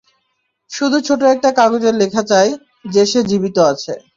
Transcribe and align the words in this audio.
শুধু 0.71 0.97
ছোট 1.07 1.21
একটা 1.33 1.49
কাগজে 1.59 1.91
লেখা 1.93 2.21
চায়, 2.31 2.51
যে 2.85 3.03
সে 3.05 3.19
জীবিত 3.29 3.57
আছে। 3.71 3.93